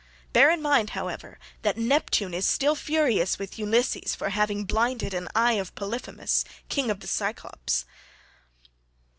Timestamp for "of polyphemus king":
5.61-6.89